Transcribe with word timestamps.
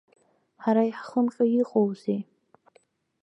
Ҳара 0.63 0.83
иаҳхымҟьо 0.85 1.45
иҟоузеи! 1.61 2.21